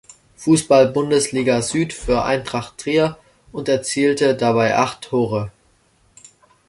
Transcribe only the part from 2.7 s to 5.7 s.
Trier und erzielte dabei acht Tore.